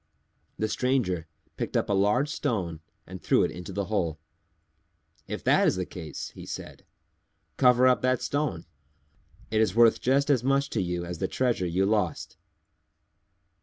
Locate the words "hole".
3.85-4.17